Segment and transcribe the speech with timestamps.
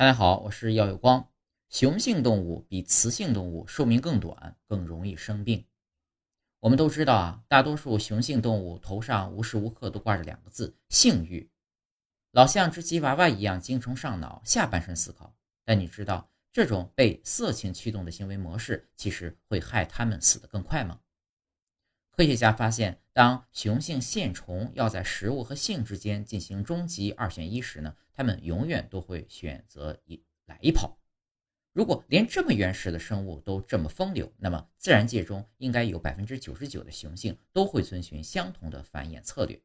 [0.00, 1.28] 大家好，我是耀有光。
[1.68, 5.66] 雄性动物比雌性动物寿命更短，更容易生病。
[6.60, 11.50] 我们都知道啊，大多数雄性动物头上无时无刻都挂着两个字“性欲”，
[12.32, 15.36] 老像只吉娃娃一样精虫上脑，下半身思考。
[15.66, 20.98] 但你知道，这种被色情驱动的行为模式，其实会害它们死得更快吗？
[22.20, 30.98] 科学家发现，当雄性线虫要在食物和性之间进行终极二选一时呢，它们永远都会选择一来一跑。
[31.72, 39.58] 如果连这么原始的生物都这么风流，那么自然界中应该有百分之九十九的雄性都会遵循相同的繁衍策略。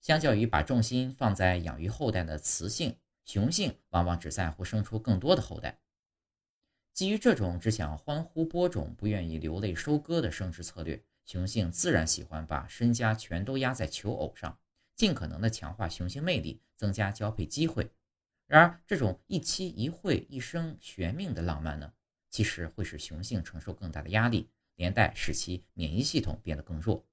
[0.00, 5.80] 相较于把重心放在养育后代的雌性，雄性往往只在乎生出更多的后代。
[6.94, 11.02] 基于这种只想欢呼播种、不愿意流泪收割的生殖策略。
[11.24, 14.58] 雄性自然喜欢把身家全都压在求偶上，
[14.94, 17.90] 尽可能的强化雄性魅力，增加交配机会。
[18.46, 21.92] 然而，这种一期一会、一生悬命的浪漫呢，
[22.28, 27.06] 其实会使雄性承受更大的压力，连带使其免疫系统变得更弱。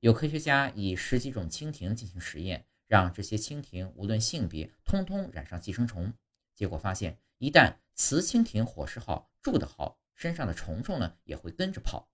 [0.00, 6.12] 有科学家以十几种蜻蜓进行实验，让这些蜻蜓无论性别，通通染上寄生虫。
[6.54, 12.08] 结果发现，一旦雌蜻蜓伙食好、住得好，身上的虫虫呢也会跟着跑。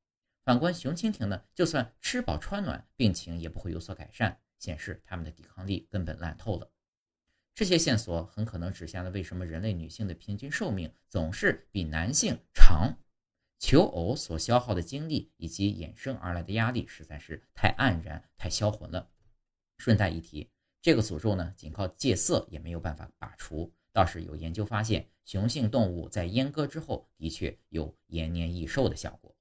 [0.44, 6.70] 反观雄蜻蜓呢，就算吃饱穿暖，病情也不会有所改善，显示它们的抵抗力根本烂透了。
[7.54, 12.96] 这些线索很可能指向了为什么人类女性的平均寿命总是比男性长。
[13.58, 19.08] 求偶所消耗的精力以及衍生而来的压力实在是太黯然、太销魂了。
[19.78, 23.72] 顺带一提，这个诅咒呢，仅靠戒色也没有办法拔除。
[23.92, 29.31] 倒是有研究发现，雄性动物在阉割之后，的确有延年益寿的效果。